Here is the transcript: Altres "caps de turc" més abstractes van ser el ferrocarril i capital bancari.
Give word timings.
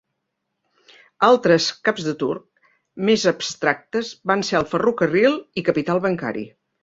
Altres 1.27 1.67
"caps 1.89 2.07
de 2.07 2.13
turc" 2.23 2.63
més 3.09 3.25
abstractes 3.33 4.09
van 4.31 4.43
ser 4.49 4.59
el 4.61 4.67
ferrocarril 4.75 5.37
i 5.63 5.67
capital 5.71 6.05
bancari. 6.07 6.47